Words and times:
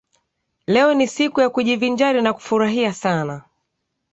Leo 0.67 0.93
ni 0.93 1.07
siku 1.07 1.41
ya 1.41 1.49
kujivinjari 1.49 2.21
na 2.21 2.33
kufurahia 2.33 2.93
sana. 2.93 3.43